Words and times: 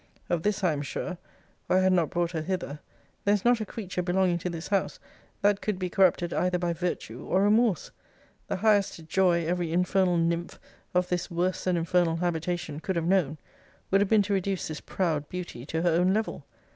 Of 0.31 0.41
this 0.41 0.63
I 0.63 0.73
am 0.73 0.81
sure, 0.81 1.19
or 1.69 1.77
I 1.77 1.81
had 1.81 1.93
not 1.93 2.09
brought 2.09 2.31
her 2.31 2.41
hither, 2.41 2.79
there 3.23 3.35
is 3.35 3.45
not 3.45 3.61
a 3.61 3.67
creature 3.67 4.01
belonging 4.01 4.39
to 4.39 4.49
this 4.49 4.69
house, 4.69 4.99
that 5.43 5.61
could 5.61 5.77
be 5.77 5.91
corrupted 5.91 6.33
either 6.33 6.57
by 6.57 6.73
virtue 6.73 7.23
or 7.23 7.43
remorse: 7.43 7.91
the 8.47 8.55
highest 8.55 9.05
joy 9.05 9.45
every 9.45 9.71
infernal 9.71 10.17
nymph, 10.17 10.59
of 10.95 11.09
this 11.09 11.29
worse 11.29 11.65
than 11.65 11.77
infernal 11.77 12.15
habitation, 12.15 12.79
could 12.79 12.95
have 12.95 13.05
known, 13.05 13.37
would 13.91 14.01
have 14.01 14.09
been 14.09 14.23
to 14.23 14.33
reduce 14.33 14.67
this 14.67 14.81
proud 14.81 15.29
beauty 15.29 15.67
to 15.67 15.83
her 15.83 15.91
own 15.91 16.15
level. 16.15 16.45